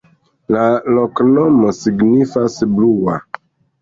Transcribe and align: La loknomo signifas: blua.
La 0.55 0.61
loknomo 0.95 1.75
signifas: 1.81 2.57
blua. 2.77 3.19